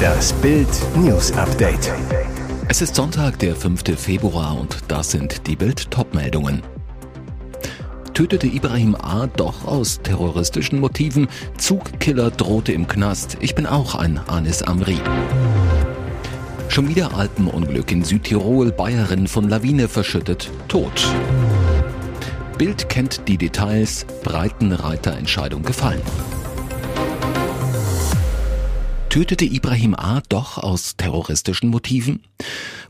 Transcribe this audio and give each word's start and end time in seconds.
Das 0.00 0.32
Bild 0.34 0.68
News 0.96 1.32
Update. 1.32 1.92
Es 2.68 2.82
ist 2.82 2.94
Sonntag, 2.94 3.38
der 3.38 3.56
5. 3.56 3.82
Februar 3.96 4.58
und 4.58 4.78
das 4.88 5.10
sind 5.10 5.46
die 5.46 5.56
Bild 5.56 5.90
Topmeldungen. 5.90 6.62
Tötete 8.14 8.46
Ibrahim 8.46 8.94
A. 8.94 9.26
doch 9.26 9.66
aus 9.66 10.00
terroristischen 10.02 10.80
Motiven? 10.80 11.28
Zugkiller 11.56 12.30
drohte 12.30 12.72
im 12.72 12.86
Knast. 12.86 13.38
Ich 13.40 13.54
bin 13.54 13.66
auch 13.66 13.94
ein 13.94 14.20
Anis 14.26 14.62
Amri. 14.62 14.98
Schon 16.68 16.88
wieder 16.88 17.14
Alpenunglück 17.14 17.90
in 17.90 18.04
Südtirol, 18.04 18.72
Bayerin 18.72 19.26
von 19.26 19.48
Lawine 19.48 19.88
verschüttet, 19.88 20.50
tot. 20.68 21.08
Bild 22.58 22.88
kennt 22.88 23.26
die 23.26 23.38
Details, 23.38 24.06
Breitenreiterentscheidung 24.22 25.62
gefallen. 25.62 26.02
Tötete 29.10 29.44
Ibrahim 29.44 29.96
A. 29.96 30.22
doch 30.28 30.56
aus 30.56 30.96
terroristischen 30.96 31.68
Motiven? 31.68 32.22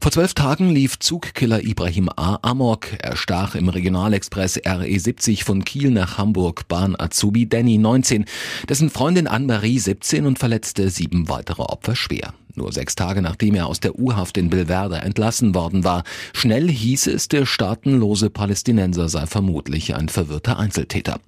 Vor 0.02 0.12
zwölf 0.12 0.34
Tagen 0.34 0.68
lief 0.68 0.98
Zugkiller 0.98 1.64
Ibrahim 1.64 2.10
A. 2.14 2.38
Amok. 2.42 2.88
Er 2.98 3.16
stach 3.16 3.54
im 3.54 3.70
Regionalexpress 3.70 4.58
RE70 4.58 5.44
von 5.44 5.64
Kiel 5.64 5.90
nach 5.90 6.18
Hamburg 6.18 6.68
Bahn 6.68 6.94
Azubi 6.94 7.48
Danny 7.48 7.78
19, 7.78 8.26
dessen 8.68 8.90
Freundin 8.90 9.28
Anne-Marie 9.28 9.78
17 9.78 10.26
und 10.26 10.38
verletzte 10.38 10.90
sieben 10.90 11.30
weitere 11.30 11.62
Opfer 11.62 11.96
schwer. 11.96 12.34
Nur 12.54 12.72
sechs 12.72 12.94
Tage 12.94 13.22
nachdem 13.22 13.54
er 13.54 13.66
aus 13.66 13.80
der 13.80 13.98
U-Haft 13.98 14.36
in 14.36 14.50
Bilverde 14.50 14.96
entlassen 14.96 15.54
worden 15.54 15.84
war. 15.84 16.04
Schnell 16.32 16.68
hieß 16.68 17.06
es, 17.08 17.28
der 17.28 17.46
staatenlose 17.46 18.30
Palästinenser 18.30 19.08
sei 19.08 19.26
vermutlich 19.26 19.94
ein 19.94 20.08
verwirrter 20.08 20.58
Einzeltäter. 20.58 21.20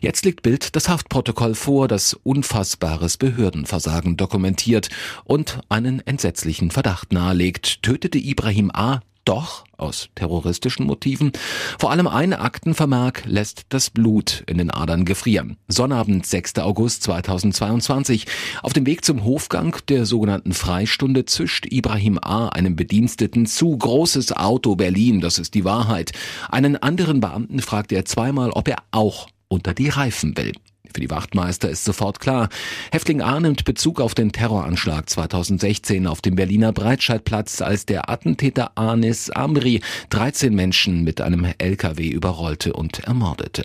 Jetzt 0.00 0.24
liegt 0.24 0.42
Bild 0.42 0.76
das 0.76 0.88
Haftprotokoll 0.88 1.54
vor, 1.54 1.88
das 1.88 2.14
unfassbares 2.14 3.16
Behördenversagen 3.16 4.16
dokumentiert 4.16 4.88
und 5.24 5.60
einen 5.68 6.00
entsetzlichen 6.06 6.70
Verdacht 6.70 7.12
nahelegt. 7.12 7.82
Tötete 7.82 8.18
Ibrahim 8.18 8.70
A 8.72 9.00
doch 9.24 9.64
aus 9.76 10.08
terroristischen 10.14 10.86
Motiven. 10.86 11.32
Vor 11.78 11.90
allem 11.90 12.06
ein 12.06 12.32
Aktenvermerk 12.32 13.24
lässt 13.26 13.66
das 13.70 13.90
Blut 13.90 14.44
in 14.46 14.58
den 14.58 14.70
Adern 14.70 15.04
gefrieren. 15.04 15.56
Sonnabend, 15.68 16.26
6. 16.26 16.58
August 16.58 17.02
2022. 17.04 18.26
Auf 18.62 18.72
dem 18.72 18.86
Weg 18.86 19.04
zum 19.04 19.24
Hofgang 19.24 19.76
der 19.88 20.06
sogenannten 20.06 20.52
Freistunde 20.52 21.24
zischt 21.24 21.66
Ibrahim 21.70 22.18
A. 22.18 22.48
einem 22.48 22.76
Bediensteten 22.76 23.46
zu. 23.46 23.76
Großes 23.76 24.32
Auto 24.32 24.76
Berlin, 24.76 25.20
das 25.20 25.38
ist 25.38 25.54
die 25.54 25.64
Wahrheit. 25.64 26.12
Einen 26.50 26.76
anderen 26.76 27.20
Beamten 27.20 27.60
fragt 27.60 27.92
er 27.92 28.04
zweimal, 28.04 28.50
ob 28.50 28.68
er 28.68 28.78
auch 28.90 29.28
unter 29.48 29.74
die 29.74 29.88
Reifen 29.88 30.36
will. 30.36 30.52
Für 30.94 31.00
die 31.00 31.10
Wachtmeister 31.10 31.68
ist 31.68 31.84
sofort 31.84 32.20
klar. 32.20 32.48
Häftling 32.92 33.20
A 33.20 33.40
nimmt 33.40 33.64
Bezug 33.64 34.00
auf 34.00 34.14
den 34.14 34.30
Terroranschlag 34.30 35.10
2016 35.10 36.06
auf 36.06 36.22
dem 36.22 36.36
Berliner 36.36 36.72
Breitscheidplatz, 36.72 37.60
als 37.62 37.84
der 37.84 38.08
Attentäter 38.08 38.78
Anis 38.78 39.28
Amri 39.28 39.80
13 40.10 40.54
Menschen 40.54 41.02
mit 41.02 41.20
einem 41.20 41.48
LKW 41.58 42.06
überrollte 42.06 42.74
und 42.74 43.00
ermordete. 43.00 43.64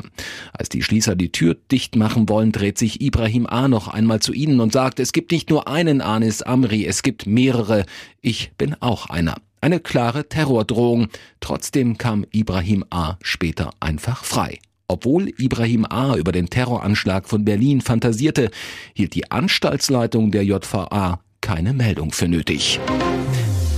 Als 0.54 0.70
die 0.70 0.82
Schließer 0.82 1.16
die 1.16 1.32
Tür 1.32 1.56
dicht 1.72 1.96
machen 1.96 2.28
wollen, 2.30 2.52
dreht 2.52 2.80
sich 2.80 3.00
Ibrahim 3.00 3.46
A. 3.46 3.68
noch 3.68 3.88
einmal 3.88 4.22
zu 4.22 4.34
ihnen 4.34 4.60
und 4.60 4.74
sagt, 4.74 5.00
es 5.00 5.12
gibt 5.12 5.32
nicht 5.32 5.52
nur 5.52 5.68
einen 5.68 6.02
Anis 6.02 6.42
Amri, 6.42 6.88
es 6.88 7.04
gibt 7.04 7.28
mehrere. 7.28 7.86
Ich 8.22 8.54
bin 8.58 8.76
auch 8.80 9.06
einer. 9.06 9.36
Eine 9.62 9.80
klare 9.80 10.28
Terrordrohung. 10.28 11.10
Trotzdem 11.42 12.00
kam 12.00 12.26
Ibrahim 12.32 12.86
A. 12.90 13.18
später 13.22 13.70
einfach 13.80 14.24
frei. 14.24 14.58
Obwohl 14.90 15.30
Ibrahim 15.38 15.86
A. 15.86 16.16
über 16.16 16.32
den 16.32 16.50
Terroranschlag 16.50 17.30
von 17.30 17.46
Berlin 17.46 17.80
fantasierte, 17.80 18.50
hielt 18.94 19.14
die 19.14 19.32
Anstaltsleitung 19.32 20.32
der 20.32 20.44
JVA 20.44 21.22
keine 21.42 21.74
Meldung 21.74 22.12
für 22.12 22.28
nötig. 22.28 22.80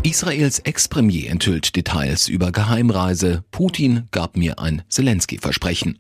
Israels 0.04 0.60
Ex-Premier 0.60 1.30
enthüllt 1.30 1.76
Details 1.76 2.28
über 2.28 2.52
Geheimreise. 2.52 3.44
Putin 3.52 4.08
gab 4.12 4.36
mir 4.38 4.58
ein 4.58 4.82
Zelensky-Versprechen. 4.90 5.98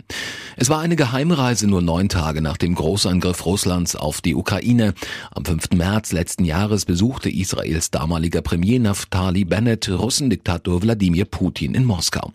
Es 0.57 0.69
war 0.69 0.81
eine 0.81 0.97
Geheimreise 0.97 1.65
nur 1.67 1.81
neun 1.81 2.09
Tage 2.09 2.41
nach 2.41 2.57
dem 2.57 2.75
Großangriff 2.75 3.45
Russlands 3.45 3.95
auf 3.95 4.19
die 4.19 4.35
Ukraine. 4.35 4.93
Am 5.31 5.45
5. 5.45 5.71
März 5.75 6.11
letzten 6.11 6.43
Jahres 6.43 6.85
besuchte 6.85 7.29
Israels 7.29 7.89
damaliger 7.89 8.41
Premier 8.41 8.79
Naftali 8.79 9.45
Bennett 9.45 9.87
Russendiktator 9.89 10.81
Wladimir 10.81 11.25
Putin 11.25 11.73
in 11.73 11.85
Moskau. 11.85 12.33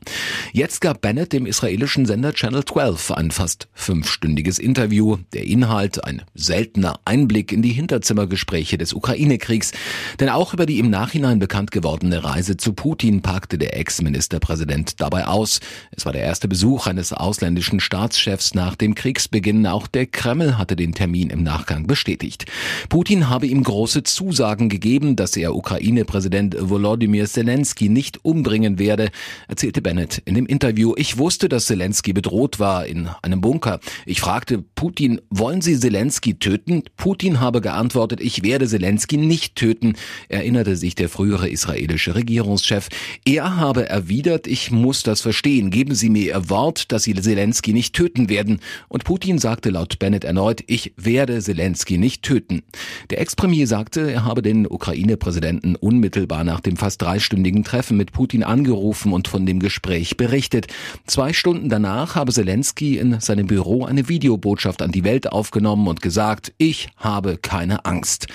Jetzt 0.53 0.81
gab 0.81 1.03
Bennett 1.03 1.35
dem 1.35 1.45
israelischen 1.45 2.07
Sender 2.07 2.33
Channel 2.33 2.65
12 2.65 3.11
ein 3.13 3.31
fast 3.31 3.69
fünfstündiges 3.75 4.59
Interview. 4.59 5.19
Der 5.35 5.45
Inhalt 5.45 6.03
ein 6.03 6.23
seltener 6.35 6.99
Einblick 7.05 7.53
in 7.53 7.61
die 7.61 7.73
Hinterzimmergespräche 7.73 8.79
des 8.79 8.95
Ukraine-Kriegs. 8.95 9.73
Denn 10.21 10.31
auch 10.31 10.55
über 10.55 10.65
die 10.65 10.79
im 10.79 10.89
Nachhinein 10.89 11.39
bekannt 11.39 11.71
gewordene 11.71 12.25
Reise 12.25 12.57
zu 12.57 12.73
Putin 12.73 13.21
packte 13.21 13.59
der 13.59 13.77
Ex-Ministerpräsident 13.77 15.01
dabei 15.03 15.27
aus. 15.27 15.61
Es 15.91 16.07
war 16.07 16.13
der 16.13 16.23
erste 16.23 16.49
Besuch 16.49 16.87
eines 16.87 17.13
ausländischen 17.13 17.79
Staatschefs 18.07 18.55
nach 18.55 18.77
dem 18.77 18.95
Kriegsbeginn. 18.95 19.67
Auch 19.67 19.89
der 19.89 20.07
Kreml 20.07 20.57
hatte 20.59 20.77
den 20.77 20.93
Termin 20.93 21.29
im 21.31 21.43
Nachgang 21.43 21.89
bestätigt. 21.89 22.47
Putin 22.89 23.29
habe 23.29 23.49
ihm 23.49 23.65
große 23.65 24.05
Zusagen 24.05 24.69
gegeben, 24.69 25.17
dass 25.17 25.37
er 25.37 25.57
Ukraine-Präsident 25.57 26.57
Volodymyr 26.57 27.27
Zelensky 27.27 27.89
nicht 27.89 28.25
umbringen 28.25 28.79
werde, 28.79 29.11
erzählte 29.49 29.83
Bennett 29.83 30.23
in 30.25 30.37
dem 30.37 30.47
Interview. 30.47 30.95
Ich 30.97 31.19
wusste, 31.19 31.49
dass 31.49 31.67
Zelensky 31.67 32.13
bedroht 32.13 32.61
war 32.61 32.87
in 32.87 33.09
einem 33.23 33.41
Bunker. 33.41 33.81
Ich 34.05 34.21
fragte 34.21 34.63
Putin, 34.77 35.21
wollen 35.29 35.61
Sie 35.61 35.77
Zelensky 35.77 36.39
töten? 36.39 36.85
Putin 36.97 37.41
habe 37.41 37.61
geantwortet, 37.61 38.21
ich 38.21 38.45
werde 38.45 38.69
Zelensky 38.69 39.17
nicht 39.17 39.57
töten, 39.57 39.95
erinnerte 40.29 40.77
sich 40.77 40.95
der 40.95 41.09
frühere 41.09 41.49
israelische 41.49 42.15
Regierungschef. 42.15 42.89
Er 43.25 43.57
habe 43.57 43.89
erwidert, 43.89 44.47
ich 44.47 44.71
muss 44.71 45.03
das 45.03 45.23
verstehen. 45.23 45.71
Geben 45.71 45.97
Sie 45.97 46.09
mir 46.09 46.27
Ihr 46.27 46.51
Wort, 46.51 46.93
dass 46.93 47.03
Sie 47.03 47.15
Zelensky 47.15 47.73
nicht 47.73 47.96
töten 47.97 48.29
werden. 48.29 48.61
Und 48.89 49.05
Putin 49.05 49.39
sagte 49.39 49.71
laut 49.71 49.99
Bennett 49.99 50.25
erneut, 50.25 50.63
ich 50.67 50.93
werde 50.99 51.41
Zelensky 51.41 51.97
nicht 51.97 52.23
töten. 52.23 52.63
Der 53.09 53.23
Ex-Premier 53.23 53.67
sagte, 53.67 54.13
er 54.13 54.27
habe 54.27 54.43
den 54.43 54.67
Ukraine-Präsidenten 54.67 55.77
unmittelbar 55.77 56.45
nach 56.45 56.61
dem 56.61 56.77
fast 56.77 57.01
dreistündigen 57.01 57.65
Treffen 57.65 57.97
mit 57.97 58.13
Putin 58.13 58.43
angerufen 58.43 59.15
und 59.15 59.29
von 59.29 59.47
dem 59.47 59.61
Gespräch 59.61 60.19
berichtet. 60.19 60.67
Zwei 61.07 61.33
Stunden 61.33 61.71
danach 61.71 62.17
habe 62.17 62.33
Zelensky 62.33 62.99
in 62.99 63.19
seinem 63.21 63.47
Büro 63.47 63.87
eine 63.87 64.11
Videobotschaft 64.11 64.83
an 64.83 64.93
die 64.93 65.05
Welt 65.05 65.33
aufgenommen 65.33 65.89
und 65.89 66.03
gesagt, 66.03 66.53
ich 66.59 66.91
habe 66.97 67.39
keine 67.39 67.87
Angst. 67.87 68.27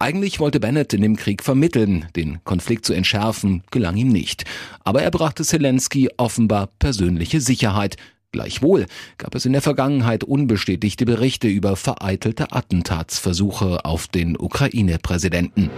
Eigentlich 0.00 0.40
wollte 0.40 0.58
Bennett 0.58 0.92
in 0.92 1.02
dem 1.02 1.14
Krieg 1.14 1.44
vermitteln, 1.44 2.06
den 2.16 2.42
Konflikt 2.42 2.84
zu 2.84 2.92
entschärfen, 2.92 3.62
gelang 3.70 3.96
ihm 3.96 4.08
nicht. 4.08 4.44
Aber 4.82 5.02
er 5.02 5.12
brachte 5.12 5.44
Zelensky 5.44 6.10
offenbar 6.16 6.66
persönliche 6.80 7.40
Sicherheit. 7.40 7.96
Gleichwohl 8.34 8.86
gab 9.16 9.36
es 9.36 9.46
in 9.46 9.52
der 9.52 9.62
Vergangenheit 9.62 10.24
unbestätigte 10.24 11.06
Berichte 11.06 11.46
über 11.46 11.76
vereitelte 11.76 12.50
Attentatsversuche 12.50 13.84
auf 13.84 14.08
den 14.08 14.36
Ukraine-Präsidenten. 14.36 15.70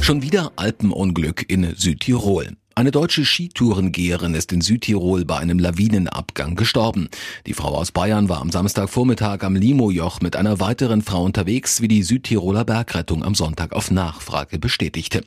Schon 0.00 0.20
wieder 0.20 0.50
Alpenunglück 0.56 1.48
in 1.48 1.76
Südtirol. 1.76 2.56
Eine 2.76 2.90
deutsche 2.90 3.24
Skitourengeherin 3.24 4.34
ist 4.34 4.50
in 4.52 4.60
Südtirol 4.60 5.24
bei 5.24 5.36
einem 5.36 5.60
Lawinenabgang 5.60 6.56
gestorben. 6.56 7.08
Die 7.46 7.54
Frau 7.54 7.68
aus 7.68 7.92
Bayern 7.92 8.28
war 8.28 8.40
am 8.40 8.50
Samstagvormittag 8.50 9.44
am 9.44 9.54
Limojoch 9.54 10.20
mit 10.20 10.34
einer 10.34 10.58
weiteren 10.58 11.00
Frau 11.00 11.22
unterwegs, 11.22 11.82
wie 11.82 11.88
die 11.88 12.02
Südtiroler 12.02 12.64
Bergrettung 12.64 13.22
am 13.22 13.36
Sonntag 13.36 13.74
auf 13.74 13.92
Nachfrage 13.92 14.58
bestätigte. 14.58 15.22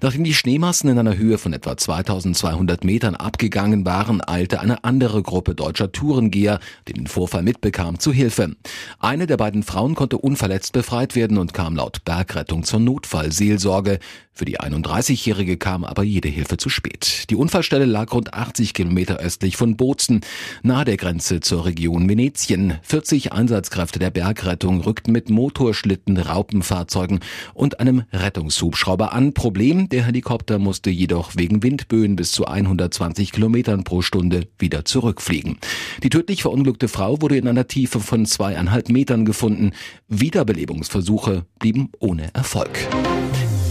Nachdem 0.00 0.24
die 0.24 0.32
Schneemassen 0.32 0.88
in 0.88 0.98
einer 0.98 1.18
Höhe 1.18 1.36
von 1.36 1.52
etwa 1.52 1.76
2200 1.76 2.82
Metern 2.82 3.14
abgegangen 3.14 3.84
waren, 3.84 4.26
eilte 4.26 4.60
eine 4.60 4.82
andere 4.82 5.22
Gruppe 5.22 5.54
deutscher 5.54 5.92
Tourengeher, 5.92 6.60
die 6.88 6.94
den 6.94 7.08
Vorfall 7.08 7.42
mitbekam, 7.42 7.98
zu 7.98 8.10
Hilfe. 8.10 8.56
Eine 9.00 9.26
der 9.26 9.36
beiden 9.36 9.64
Frauen 9.64 9.96
konnte 9.96 10.16
unverletzt 10.16 10.72
befreit 10.72 11.14
werden 11.14 11.36
und 11.36 11.52
kam 11.52 11.76
laut 11.76 12.06
Bergrettung 12.06 12.64
zur 12.64 12.80
Notfallseelsorge. 12.80 13.98
Für 14.32 14.44
die 14.46 14.60
31-Jährige 14.60 15.56
kam 15.56 15.84
aber 15.84 16.02
jede 16.02 16.28
Hilfe 16.28 16.56
zu 16.58 16.68
spät. 16.68 16.85
Die 17.30 17.36
Unfallstelle 17.36 17.84
lag 17.84 18.12
rund 18.12 18.34
80 18.34 18.74
Kilometer 18.74 19.18
östlich 19.18 19.56
von 19.56 19.76
Bozen, 19.76 20.20
nahe 20.62 20.84
der 20.84 20.96
Grenze 20.96 21.40
zur 21.40 21.64
Region 21.64 22.08
Venetien. 22.08 22.78
40 22.82 23.32
Einsatzkräfte 23.32 23.98
der 23.98 24.10
Bergrettung 24.10 24.80
rückten 24.80 25.12
mit 25.12 25.30
Motorschlitten, 25.30 26.18
Raupenfahrzeugen 26.18 27.20
und 27.54 27.80
einem 27.80 28.04
Rettungshubschrauber 28.12 29.12
an. 29.12 29.34
Problem, 29.34 29.88
der 29.88 30.04
Helikopter 30.04 30.58
musste 30.58 30.90
jedoch 30.90 31.36
wegen 31.36 31.62
Windböen 31.62 32.16
bis 32.16 32.32
zu 32.32 32.46
120 32.46 33.32
Kilometern 33.32 33.84
pro 33.84 34.02
Stunde 34.02 34.46
wieder 34.58 34.84
zurückfliegen. 34.84 35.58
Die 36.02 36.10
tödlich 36.10 36.42
verunglückte 36.42 36.88
Frau 36.88 37.20
wurde 37.20 37.36
in 37.36 37.48
einer 37.48 37.66
Tiefe 37.66 38.00
von 38.00 38.26
zweieinhalb 38.26 38.88
Metern 38.88 39.24
gefunden. 39.24 39.72
Wiederbelebungsversuche 40.08 41.44
blieben 41.58 41.90
ohne 41.98 42.32
Erfolg. 42.34 42.78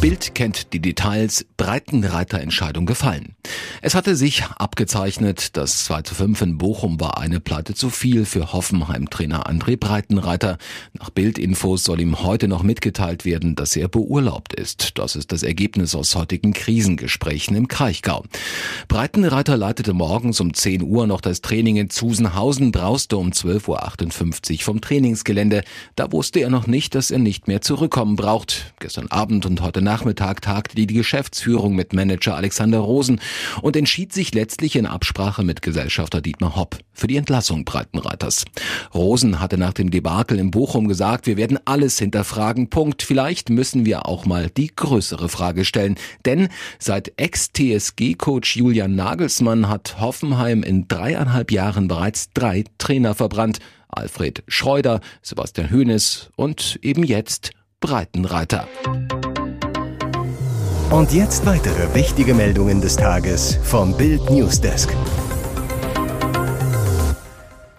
Bild 0.06 0.36
kennt 0.36 0.72
die 0.72 0.80
Details, 0.80 1.48
Breitenreiterentscheidung 1.58 2.86
gefallen. 2.86 3.36
Es 3.82 3.96
hatte 3.96 4.16
sich 4.16 4.44
abgezeichnet, 4.44 5.58
das 5.58 5.86
2 5.86 6.04
zu 6.04 6.14
5 6.14 6.42
in 6.42 6.58
Bochum 6.60 7.00
war 7.00 7.18
eine 7.18 7.40
Pleite 7.40 7.74
zu 7.74 7.90
viel 7.90 8.26
für 8.26 8.54
Hoffenheim-Trainer 8.54 9.50
André 9.50 9.78
Breitenreiter. 9.78 10.60
Nach 10.94 11.10
Bildinfos 11.10 11.84
soll 11.84 12.02
ihm 12.02 12.22
heute 12.22 12.48
noch 12.48 12.62
mitgeteilt 12.62 13.26
werden, 13.26 13.56
dass 13.56 13.76
er 13.76 13.88
beurlaubt 13.88 14.54
ist. 14.54 15.00
Das 15.00 15.16
ist 15.16 15.32
das 15.32 15.42
Ergebnis 15.42 15.96
aus 15.96 16.16
heutigen 16.16 16.54
Krisengesprächen 16.54 17.56
im 17.56 17.68
Kraichgau. 17.68 18.24
Breitenreiter 18.88 19.58
leitete 19.58 19.94
morgens 19.94 20.40
um 20.40 20.54
10 20.54 20.84
Uhr 20.84 21.08
noch 21.08 21.22
das 21.22 21.42
Training 21.42 21.78
in 21.78 21.90
Zusenhausen, 21.90 22.72
brauste 22.72 23.18
um 23.18 23.32
12.58 23.32 24.54
Uhr 24.54 24.60
vom 24.60 24.82
Trainingsgelände. 24.82 25.64
Da 25.96 26.12
wusste 26.12 26.42
er 26.42 26.52
noch 26.52 26.68
nicht, 26.68 26.94
dass 26.94 27.10
er 27.10 27.20
nicht 27.20 27.48
mehr 27.48 27.62
zurückkommen 27.62 28.16
braucht. 28.16 28.74
Gestern 28.80 29.08
Abend 29.08 29.48
und 29.48 29.62
heute 29.62 29.82
Nachmittag 29.96 30.42
tagte 30.42 30.76
die 30.76 30.88
Geschäftsführung 30.88 31.74
mit 31.74 31.94
Manager 31.94 32.36
Alexander 32.36 32.80
Rosen 32.80 33.22
und 33.62 33.78
entschied 33.78 34.12
sich 34.12 34.34
letztlich 34.34 34.76
in 34.76 34.86
Absprache 34.86 35.42
mit 35.42 35.62
Gesellschafter 35.62 36.20
Dietmar 36.20 36.58
Hopp 36.58 36.80
für 36.92 37.08
die 37.08 37.16
Entlassung 37.16 37.64
Breitenreiters. 37.64 38.44
Rosen 38.94 39.40
hatte 39.40 39.58
nach 39.58 39.72
dem 39.72 39.92
Debakel 39.92 40.38
in 40.38 40.52
Bochum 40.52 40.90
gesagt, 40.90 41.28
wir 41.28 41.38
werden 41.38 41.60
alles 41.64 41.98
hinterfragen. 41.98 42.70
Punkt. 42.70 43.04
Vielleicht 43.04 43.50
müssen 43.50 43.86
wir 43.86 44.06
auch 44.06 44.26
mal 44.26 44.50
die 44.50 44.76
größere 44.76 45.30
Frage 45.30 45.64
stellen. 45.64 45.96
Denn 46.26 46.50
seit 46.78 47.14
Ex-TSG-Coach 47.16 48.58
Julian 48.58 48.96
Nagelsmann 48.96 49.70
hat 49.70 50.02
Hoffenheim 50.02 50.62
in 50.62 50.90
dreieinhalb 50.90 51.54
Jahren 51.54 51.88
bereits 51.88 52.34
drei 52.34 52.66
Trainer 52.80 53.16
verbrannt. 53.16 53.60
Alfred 53.88 54.44
Schreuder, 54.50 55.00
Sebastian 55.22 55.72
Hoeneß 55.72 56.32
und 56.36 56.80
eben 56.82 57.06
jetzt 57.06 57.52
Breitenreiter. 57.80 58.68
Und 60.92 61.12
jetzt 61.12 61.46
weitere 61.46 61.94
wichtige 61.96 62.34
Meldungen 62.34 62.80
des 62.80 62.96
Tages 62.96 63.58
vom 63.64 63.98
Bild 63.98 64.30
Newsdesk. 64.30 64.96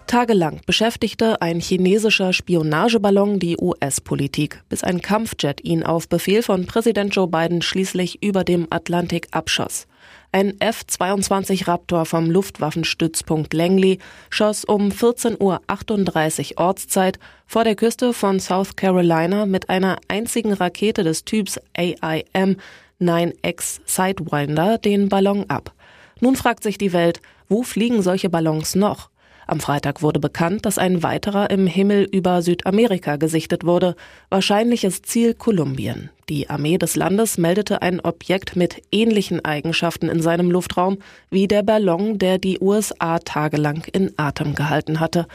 Tagelang 0.07 0.61
beschäftigte 0.65 1.41
ein 1.41 1.59
chinesischer 1.59 2.33
Spionageballon 2.33 3.39
die 3.39 3.57
US-Politik, 3.57 4.61
bis 4.69 4.83
ein 4.83 5.01
Kampfjet 5.01 5.63
ihn 5.63 5.83
auf 5.83 6.07
Befehl 6.09 6.43
von 6.43 6.65
Präsident 6.65 7.15
Joe 7.15 7.27
Biden 7.27 7.61
schließlich 7.61 8.21
über 8.23 8.43
dem 8.43 8.67
Atlantik 8.69 9.27
abschoss. 9.31 9.87
Ein 10.31 10.59
F-22 10.59 11.67
Raptor 11.67 12.05
vom 12.05 12.29
Luftwaffenstützpunkt 12.29 13.53
Langley 13.53 13.99
schoss 14.29 14.65
um 14.65 14.89
14.38 14.89 16.51
Uhr 16.51 16.59
Ortszeit 16.65 17.19
vor 17.45 17.63
der 17.63 17.75
Küste 17.75 18.13
von 18.13 18.39
South 18.39 18.75
Carolina 18.75 19.45
mit 19.45 19.69
einer 19.69 19.97
einzigen 20.09 20.53
Rakete 20.53 21.03
des 21.03 21.23
Typs 21.23 21.59
AIM 21.75 22.57
9X 23.01 23.81
Sidewinder 23.85 24.77
den 24.77 25.09
Ballon 25.09 25.45
ab. 25.49 25.73
Nun 26.19 26.35
fragt 26.35 26.63
sich 26.63 26.77
die 26.77 26.93
Welt, 26.93 27.21
wo 27.49 27.63
fliegen 27.63 28.01
solche 28.01 28.29
Ballons 28.29 28.75
noch? 28.75 29.09
Am 29.49 29.61
Freitag 29.61 30.01
wurde 30.01 30.19
bekannt, 30.19 30.65
dass 30.65 30.77
ein 30.77 31.03
weiterer 31.03 31.49
im 31.49 31.67
Himmel 31.67 32.03
über 32.03 32.41
Südamerika 32.41 33.15
gesichtet 33.15 33.63
wurde, 33.63 33.95
wahrscheinliches 34.29 35.03
Ziel 35.03 35.33
Kolumbien. 35.33 36.09
Die 36.27 36.49
Armee 36.49 36.77
des 36.77 36.97
Landes 36.97 37.37
meldete 37.37 37.81
ein 37.81 38.01
Objekt 38.01 38.57
mit 38.57 38.81
ähnlichen 38.91 39.45
Eigenschaften 39.45 40.09
in 40.09 40.21
seinem 40.21 40.51
Luftraum 40.51 40.97
wie 41.29 41.47
der 41.47 41.63
Ballon, 41.63 42.19
der 42.19 42.39
die 42.39 42.59
USA 42.59 43.19
tagelang 43.19 43.85
in 43.93 44.11
Atem 44.17 44.53
gehalten 44.53 44.99
hatte. 44.99 45.27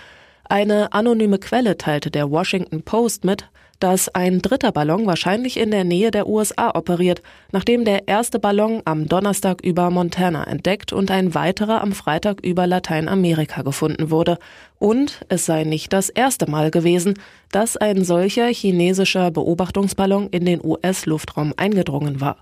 Eine 0.44 0.92
anonyme 0.92 1.38
Quelle 1.38 1.78
teilte 1.78 2.10
der 2.10 2.30
Washington 2.30 2.82
Post 2.82 3.24
mit, 3.24 3.48
dass 3.82 4.08
ein 4.08 4.40
dritter 4.40 4.70
Ballon 4.70 5.06
wahrscheinlich 5.06 5.58
in 5.58 5.72
der 5.72 5.82
Nähe 5.82 6.12
der 6.12 6.28
USA 6.28 6.70
operiert, 6.72 7.20
nachdem 7.50 7.84
der 7.84 8.06
erste 8.06 8.38
Ballon 8.38 8.80
am 8.84 9.08
Donnerstag 9.08 9.60
über 9.64 9.90
Montana 9.90 10.44
entdeckt 10.44 10.92
und 10.92 11.10
ein 11.10 11.34
weiterer 11.34 11.80
am 11.80 11.90
Freitag 11.90 12.44
über 12.44 12.68
Lateinamerika 12.68 13.62
gefunden 13.62 14.12
wurde. 14.12 14.38
Und 14.78 15.26
es 15.28 15.46
sei 15.46 15.64
nicht 15.64 15.92
das 15.92 16.10
erste 16.10 16.48
Mal 16.48 16.70
gewesen, 16.70 17.14
dass 17.50 17.76
ein 17.76 18.04
solcher 18.04 18.46
chinesischer 18.46 19.32
Beobachtungsballon 19.32 20.28
in 20.28 20.44
den 20.44 20.64
US-Luftraum 20.64 21.52
eingedrungen 21.56 22.20
war. 22.20 22.36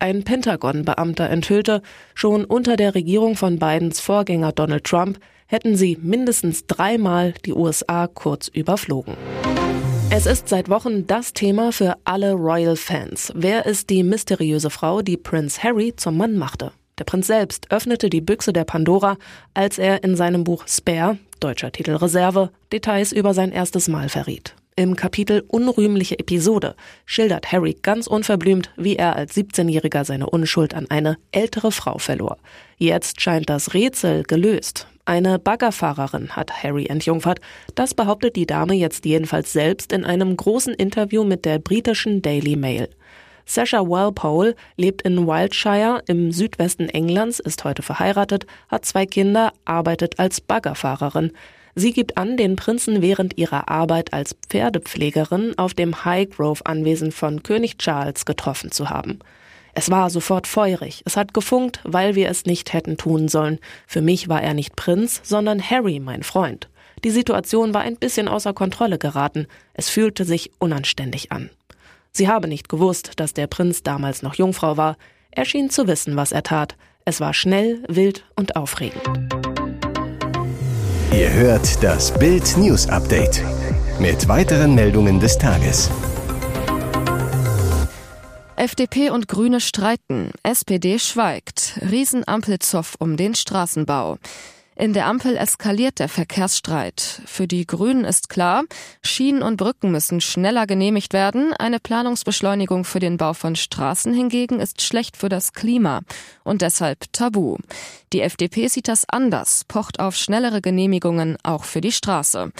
Ein 0.00 0.24
Pentagon-Beamter 0.24 1.30
enthüllte, 1.30 1.82
schon 2.14 2.44
unter 2.44 2.76
der 2.76 2.96
Regierung 2.96 3.36
von 3.36 3.60
Bidens 3.60 4.00
Vorgänger 4.00 4.50
Donald 4.50 4.82
Trump 4.82 5.20
hätten 5.46 5.76
sie 5.76 5.96
mindestens 6.02 6.66
dreimal 6.66 7.34
die 7.44 7.52
USA 7.52 8.08
kurz 8.08 8.48
überflogen. 8.48 9.14
Es 10.12 10.26
ist 10.26 10.48
seit 10.48 10.68
Wochen 10.68 11.06
das 11.06 11.34
Thema 11.34 11.70
für 11.70 11.96
alle 12.02 12.32
Royal-Fans. 12.32 13.32
Wer 13.36 13.64
ist 13.64 13.90
die 13.90 14.02
mysteriöse 14.02 14.68
Frau, 14.68 15.02
die 15.02 15.16
Prince 15.16 15.62
Harry 15.62 15.94
zum 15.94 16.16
Mann 16.16 16.36
machte? 16.36 16.72
Der 16.98 17.04
Prinz 17.04 17.28
selbst 17.28 17.70
öffnete 17.70 18.10
die 18.10 18.20
Büchse 18.20 18.52
der 18.52 18.64
Pandora, 18.64 19.18
als 19.54 19.78
er 19.78 20.02
in 20.02 20.16
seinem 20.16 20.42
Buch 20.42 20.66
Spare, 20.66 21.18
deutscher 21.38 21.70
Titel 21.70 21.94
Reserve, 21.94 22.50
Details 22.72 23.12
über 23.12 23.34
sein 23.34 23.52
erstes 23.52 23.86
Mal 23.86 24.08
verriet. 24.08 24.56
Im 24.74 24.96
Kapitel 24.96 25.44
Unrühmliche 25.46 26.18
Episode 26.18 26.74
schildert 27.06 27.52
Harry 27.52 27.76
ganz 27.80 28.08
unverblümt, 28.08 28.72
wie 28.76 28.96
er 28.96 29.14
als 29.14 29.36
17-Jähriger 29.36 30.04
seine 30.04 30.28
Unschuld 30.28 30.74
an 30.74 30.90
eine 30.90 31.18
ältere 31.30 31.70
Frau 31.70 31.98
verlor. 31.98 32.36
Jetzt 32.78 33.20
scheint 33.20 33.48
das 33.48 33.74
Rätsel 33.74 34.24
gelöst. 34.24 34.88
Eine 35.04 35.38
Baggerfahrerin 35.38 36.36
hat 36.36 36.62
Harry 36.62 36.86
entjungfert. 36.86 37.40
Das 37.74 37.94
behauptet 37.94 38.36
die 38.36 38.46
Dame 38.46 38.74
jetzt 38.74 39.04
jedenfalls 39.04 39.52
selbst 39.52 39.92
in 39.92 40.04
einem 40.04 40.36
großen 40.36 40.74
Interview 40.74 41.24
mit 41.24 41.44
der 41.44 41.58
britischen 41.58 42.22
Daily 42.22 42.56
Mail. 42.56 42.88
Sasha 43.46 43.80
Walpole 43.80 44.54
lebt 44.76 45.02
in 45.02 45.26
Wiltshire 45.26 46.02
im 46.06 46.30
Südwesten 46.30 46.88
Englands, 46.88 47.40
ist 47.40 47.64
heute 47.64 47.82
verheiratet, 47.82 48.46
hat 48.68 48.84
zwei 48.84 49.06
Kinder, 49.06 49.52
arbeitet 49.64 50.20
als 50.20 50.40
Baggerfahrerin. 50.40 51.32
Sie 51.74 51.92
gibt 51.92 52.16
an, 52.16 52.36
den 52.36 52.56
Prinzen 52.56 53.02
während 53.02 53.38
ihrer 53.38 53.68
Arbeit 53.68 54.12
als 54.12 54.36
Pferdepflegerin 54.48 55.58
auf 55.58 55.74
dem 55.74 56.04
Highgrove 56.04 56.64
Anwesen 56.64 57.10
von 57.10 57.42
König 57.42 57.78
Charles 57.78 58.24
getroffen 58.24 58.70
zu 58.70 58.90
haben. 58.90 59.18
Es 59.74 59.90
war 59.90 60.10
sofort 60.10 60.46
feurig. 60.46 61.02
Es 61.04 61.16
hat 61.16 61.34
gefunkt, 61.34 61.80
weil 61.84 62.14
wir 62.14 62.28
es 62.28 62.44
nicht 62.44 62.72
hätten 62.72 62.96
tun 62.96 63.28
sollen. 63.28 63.58
Für 63.86 64.02
mich 64.02 64.28
war 64.28 64.42
er 64.42 64.54
nicht 64.54 64.76
Prinz, 64.76 65.20
sondern 65.24 65.62
Harry, 65.62 66.00
mein 66.00 66.22
Freund. 66.22 66.68
Die 67.04 67.10
Situation 67.10 67.72
war 67.72 67.82
ein 67.82 67.96
bisschen 67.96 68.28
außer 68.28 68.52
Kontrolle 68.52 68.98
geraten. 68.98 69.46
Es 69.74 69.88
fühlte 69.88 70.24
sich 70.24 70.50
unanständig 70.58 71.32
an. 71.32 71.50
Sie 72.12 72.28
habe 72.28 72.48
nicht 72.48 72.68
gewusst, 72.68 73.12
dass 73.16 73.32
der 73.32 73.46
Prinz 73.46 73.82
damals 73.82 74.22
noch 74.22 74.34
Jungfrau 74.34 74.76
war. 74.76 74.96
Er 75.30 75.44
schien 75.44 75.70
zu 75.70 75.86
wissen, 75.86 76.16
was 76.16 76.32
er 76.32 76.42
tat. 76.42 76.76
Es 77.04 77.20
war 77.20 77.32
schnell, 77.32 77.82
wild 77.88 78.24
und 78.36 78.56
aufregend. 78.56 79.02
Ihr 81.12 81.32
hört 81.32 81.82
das 81.82 82.12
Bild 82.18 82.56
News 82.56 82.88
Update 82.88 83.42
mit 83.98 84.28
weiteren 84.28 84.74
Meldungen 84.74 85.20
des 85.20 85.38
Tages. 85.38 85.90
FDP 88.60 89.08
und 89.08 89.26
Grüne 89.26 89.58
streiten. 89.58 90.32
SPD 90.42 90.98
schweigt. 90.98 91.78
Riesenampelzoff 91.80 92.94
um 92.98 93.16
den 93.16 93.34
Straßenbau. 93.34 94.18
In 94.76 94.92
der 94.92 95.06
Ampel 95.06 95.38
eskaliert 95.38 95.98
der 95.98 96.10
Verkehrsstreit. 96.10 97.22
Für 97.24 97.46
die 97.46 97.66
Grünen 97.66 98.04
ist 98.04 98.28
klar, 98.28 98.64
Schienen 99.02 99.42
und 99.42 99.56
Brücken 99.56 99.90
müssen 99.90 100.20
schneller 100.20 100.66
genehmigt 100.66 101.14
werden. 101.14 101.54
Eine 101.54 101.80
Planungsbeschleunigung 101.80 102.84
für 102.84 103.00
den 103.00 103.16
Bau 103.16 103.32
von 103.32 103.56
Straßen 103.56 104.12
hingegen 104.12 104.60
ist 104.60 104.82
schlecht 104.82 105.16
für 105.16 105.30
das 105.30 105.54
Klima 105.54 106.02
und 106.44 106.60
deshalb 106.60 107.10
tabu. 107.14 107.56
Die 108.12 108.20
FDP 108.20 108.68
sieht 108.68 108.88
das 108.88 109.08
anders, 109.08 109.64
pocht 109.68 110.00
auf 110.00 110.16
schnellere 110.16 110.60
Genehmigungen 110.60 111.38
auch 111.42 111.64
für 111.64 111.80
die 111.80 111.92
Straße. 111.92 112.52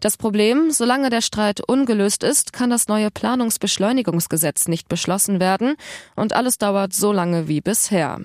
Das 0.00 0.16
Problem, 0.16 0.70
solange 0.70 1.10
der 1.10 1.22
Streit 1.22 1.60
ungelöst 1.66 2.22
ist, 2.22 2.52
kann 2.52 2.70
das 2.70 2.88
neue 2.88 3.10
Planungsbeschleunigungsgesetz 3.10 4.68
nicht 4.68 4.88
beschlossen 4.88 5.40
werden 5.40 5.76
und 6.14 6.34
alles 6.34 6.58
dauert 6.58 6.92
so 6.92 7.12
lange 7.12 7.48
wie 7.48 7.60
bisher. 7.60 8.20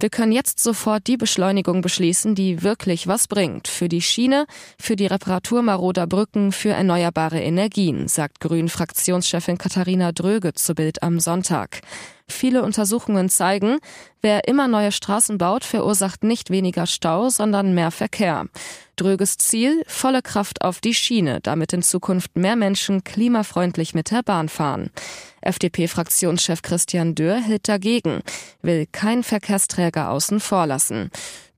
Wir 0.00 0.10
können 0.10 0.30
jetzt 0.30 0.60
sofort 0.60 1.08
die 1.08 1.16
Beschleunigung 1.16 1.80
beschließen, 1.80 2.36
die 2.36 2.62
wirklich 2.62 3.08
was 3.08 3.26
bringt. 3.26 3.66
Für 3.66 3.88
die 3.88 4.00
Schiene, 4.00 4.46
für 4.80 4.94
die 4.94 5.06
Reparatur 5.06 5.60
maroder 5.60 6.06
Brücken, 6.06 6.52
für 6.52 6.68
erneuerbare 6.68 7.40
Energien, 7.40 8.06
sagt 8.06 8.38
Grünen-Fraktionschefin 8.38 9.58
Katharina 9.58 10.12
Dröge 10.12 10.54
zu 10.54 10.76
Bild 10.76 11.02
am 11.02 11.18
Sonntag. 11.18 11.80
Viele 12.30 12.62
Untersuchungen 12.62 13.30
zeigen, 13.30 13.78
wer 14.20 14.46
immer 14.46 14.68
neue 14.68 14.92
Straßen 14.92 15.38
baut, 15.38 15.64
verursacht 15.64 16.22
nicht 16.22 16.50
weniger 16.50 16.86
Stau, 16.86 17.30
sondern 17.30 17.74
mehr 17.74 17.90
Verkehr. 17.90 18.44
Dröges 18.96 19.38
Ziel, 19.38 19.82
volle 19.86 20.22
Kraft 20.22 20.62
auf 20.62 20.80
die 20.80 20.92
Schiene, 20.92 21.40
damit 21.40 21.72
in 21.72 21.82
Zukunft 21.82 22.36
mehr 22.36 22.56
Menschen 22.56 23.02
klimafreundlich 23.02 23.94
mit 23.94 24.10
der 24.10 24.22
Bahn 24.22 24.48
fahren. 24.48 24.90
FDP-Fraktionschef 25.40 26.62
Christian 26.62 27.14
Dürr 27.14 27.40
hält 27.40 27.68
dagegen, 27.68 28.20
will 28.60 28.86
kein 28.90 29.22
Verkehrsträger 29.22 29.87
außen 29.96 30.40
vor 30.40 30.66
lassen. 30.66 31.10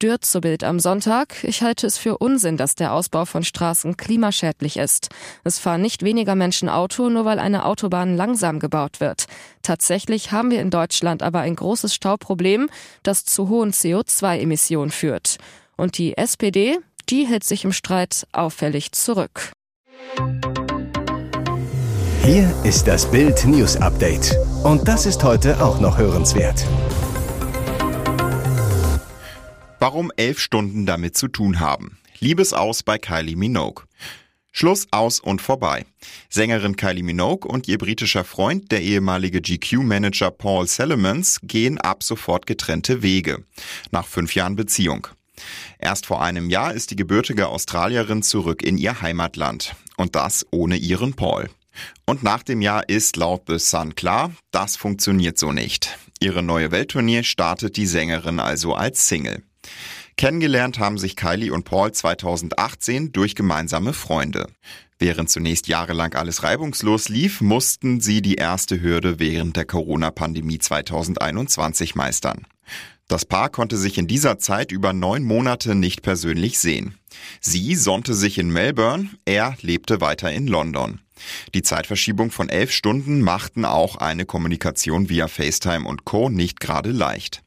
Dürr 0.02 0.20
zu 0.20 0.40
Bild 0.40 0.64
am 0.64 0.80
Sonntag. 0.80 1.44
Ich 1.44 1.62
halte 1.62 1.86
es 1.86 1.98
für 1.98 2.18
Unsinn, 2.18 2.56
dass 2.56 2.74
der 2.74 2.94
Ausbau 2.94 3.26
von 3.26 3.44
Straßen 3.44 3.96
klimaschädlich 3.96 4.78
ist. 4.78 5.08
Es 5.44 5.58
fahren 5.58 5.82
nicht 5.82 6.02
weniger 6.02 6.34
Menschen 6.34 6.68
Auto, 6.68 7.10
nur 7.10 7.24
weil 7.26 7.38
eine 7.38 7.66
Autobahn 7.66 8.16
langsam 8.16 8.60
gebaut 8.60 9.00
wird. 9.00 9.26
Tatsächlich 9.62 10.32
haben 10.32 10.50
wir 10.50 10.60
in 10.60 10.70
Deutschland 10.70 11.22
aber 11.22 11.40
ein 11.40 11.56
großes 11.56 11.94
Stauproblem, 11.94 12.70
das 13.02 13.24
zu 13.24 13.48
hohen 13.48 13.72
CO2-Emissionen 13.72 14.90
führt. 14.90 15.36
Und 15.76 15.98
die 15.98 16.16
SPD, 16.16 16.78
die 17.10 17.26
hält 17.26 17.44
sich 17.44 17.64
im 17.64 17.72
Streit 17.72 18.26
auffällig 18.32 18.92
zurück. 18.92 19.52
Hier 22.22 22.52
ist 22.64 22.86
das 22.86 23.10
Bild 23.10 23.44
News 23.46 23.76
Update. 23.76 24.36
Und 24.62 24.86
das 24.86 25.06
ist 25.06 25.24
heute 25.24 25.62
auch 25.62 25.80
noch 25.80 25.98
hörenswert. 25.98 26.64
Warum 29.82 30.12
elf 30.16 30.38
Stunden 30.38 30.84
damit 30.84 31.16
zu 31.16 31.26
tun 31.26 31.58
haben. 31.58 31.96
Liebesaus 32.18 32.82
bei 32.82 32.98
Kylie 32.98 33.34
Minogue. 33.34 33.84
Schluss 34.52 34.86
aus 34.90 35.20
und 35.20 35.40
vorbei. 35.40 35.86
Sängerin 36.28 36.76
Kylie 36.76 37.02
Minogue 37.02 37.50
und 37.50 37.66
ihr 37.66 37.78
britischer 37.78 38.24
Freund, 38.24 38.70
der 38.72 38.82
ehemalige 38.82 39.40
GQ-Manager 39.40 40.32
Paul 40.32 40.66
Salamans, 40.66 41.40
gehen 41.42 41.78
ab 41.78 42.02
sofort 42.02 42.46
getrennte 42.46 43.02
Wege. 43.02 43.46
Nach 43.90 44.06
fünf 44.06 44.34
Jahren 44.34 44.54
Beziehung. 44.54 45.06
Erst 45.78 46.04
vor 46.04 46.20
einem 46.20 46.50
Jahr 46.50 46.74
ist 46.74 46.90
die 46.90 46.96
gebürtige 46.96 47.48
Australierin 47.48 48.22
zurück 48.22 48.62
in 48.62 48.76
ihr 48.76 49.00
Heimatland. 49.00 49.74
Und 49.96 50.14
das 50.14 50.44
ohne 50.50 50.76
ihren 50.76 51.14
Paul. 51.14 51.48
Und 52.04 52.22
nach 52.22 52.42
dem 52.42 52.60
Jahr 52.60 52.86
ist 52.86 53.16
laut 53.16 53.44
The 53.48 53.58
Sun 53.58 53.94
klar, 53.94 54.32
das 54.50 54.76
funktioniert 54.76 55.38
so 55.38 55.52
nicht. 55.52 55.96
Ihre 56.20 56.42
neue 56.42 56.70
Welttournee 56.70 57.22
startet 57.22 57.78
die 57.78 57.86
Sängerin 57.86 58.40
also 58.40 58.74
als 58.74 59.08
Single. 59.08 59.42
Kennengelernt 60.16 60.78
haben 60.78 60.98
sich 60.98 61.16
Kylie 61.16 61.52
und 61.52 61.64
Paul 61.64 61.92
2018 61.92 63.12
durch 63.12 63.34
gemeinsame 63.34 63.92
Freunde. 63.92 64.46
Während 64.98 65.30
zunächst 65.30 65.66
jahrelang 65.66 66.12
alles 66.14 66.42
reibungslos 66.42 67.08
lief, 67.08 67.40
mussten 67.40 68.00
sie 68.00 68.20
die 68.20 68.34
erste 68.34 68.82
Hürde 68.82 69.18
während 69.18 69.56
der 69.56 69.64
Corona-Pandemie 69.64 70.58
2021 70.58 71.94
meistern. 71.94 72.46
Das 73.08 73.24
Paar 73.24 73.48
konnte 73.48 73.76
sich 73.76 73.98
in 73.98 74.06
dieser 74.06 74.38
Zeit 74.38 74.70
über 74.70 74.92
neun 74.92 75.24
Monate 75.24 75.74
nicht 75.74 76.02
persönlich 76.02 76.58
sehen. 76.58 76.94
Sie 77.40 77.74
sonnte 77.74 78.14
sich 78.14 78.38
in 78.38 78.50
Melbourne, 78.50 79.08
er 79.24 79.56
lebte 79.62 80.00
weiter 80.00 80.30
in 80.30 80.46
London. 80.46 81.00
Die 81.54 81.62
Zeitverschiebung 81.62 82.30
von 82.30 82.48
elf 82.48 82.70
Stunden 82.70 83.20
machten 83.20 83.64
auch 83.64 83.96
eine 83.96 84.26
Kommunikation 84.26 85.08
via 85.08 85.28
FaceTime 85.28 85.88
und 85.88 86.04
Co. 86.04 86.28
nicht 86.28 86.60
gerade 86.60 86.92
leicht. 86.92 87.42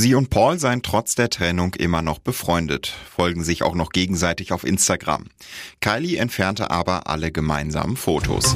Sie 0.00 0.14
und 0.14 0.30
Paul 0.30 0.60
seien 0.60 0.82
trotz 0.82 1.16
der 1.16 1.28
Trennung 1.28 1.74
immer 1.74 2.02
noch 2.02 2.20
befreundet, 2.20 2.94
folgen 3.10 3.42
sich 3.42 3.64
auch 3.64 3.74
noch 3.74 3.90
gegenseitig 3.90 4.52
auf 4.52 4.62
Instagram. 4.62 5.24
Kylie 5.80 6.18
entfernte 6.18 6.70
aber 6.70 7.08
alle 7.08 7.32
gemeinsamen 7.32 7.96
Fotos. 7.96 8.54